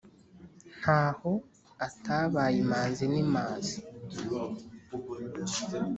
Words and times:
ntaho 0.79 1.31
atabaye 1.87 2.55
imanzi 2.63 3.05
n' 3.11 3.19
imazi. 3.25 3.75